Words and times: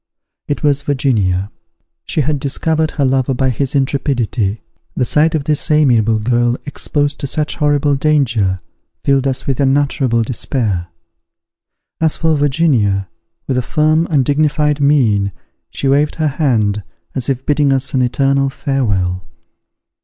It 0.47 0.63
was 0.63 0.81
Virginia. 0.81 1.51
She 2.05 2.21
had 2.21 2.39
discovered 2.39 2.89
her 2.89 3.05
lover 3.05 3.35
by 3.35 3.51
his 3.51 3.75
intrepidity. 3.75 4.63
The 4.95 5.05
sight 5.05 5.35
of 5.35 5.43
this 5.43 5.69
amiable 5.69 6.17
girl, 6.17 6.57
exposed 6.65 7.19
to 7.19 7.27
such 7.27 7.57
horrible 7.57 7.93
danger, 7.95 8.61
filled 9.03 9.27
us 9.27 9.45
with 9.45 9.59
unutterable 9.59 10.23
despair. 10.23 10.87
As 11.99 12.17
for 12.17 12.35
Virginia, 12.35 13.09
with 13.45 13.57
a 13.57 13.61
firm 13.61 14.07
and 14.09 14.25
dignified 14.25 14.79
mien, 14.81 15.33
she 15.69 15.87
waved 15.87 16.15
her 16.15 16.29
hand, 16.29 16.81
as 17.13 17.29
if 17.29 17.45
bidding 17.45 17.71
us 17.71 17.93
an 17.93 18.01
eternal 18.01 18.49
farewell. 18.49 19.23